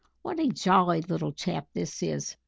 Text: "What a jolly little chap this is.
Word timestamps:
"What 0.23 0.39
a 0.39 0.47
jolly 0.47 1.01
little 1.01 1.31
chap 1.31 1.67
this 1.73 2.01
is. 2.01 2.35